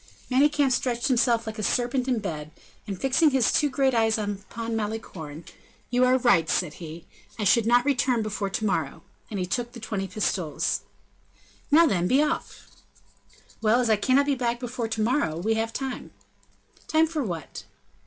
[0.31, 2.49] Manicamp stretched himself like a serpent in his bed,
[2.87, 5.45] and fixing his two great eyes upon Malicorne,
[5.91, 7.05] "You are right," said he;
[7.37, 10.81] "I could not return before to morrow;" and he took the twenty pistoles.
[11.69, 12.67] "Now, then, be off!"
[13.61, 16.09] "Well, as I cannot be back before to morrow, we have time."
[16.87, 17.65] "Time for what?"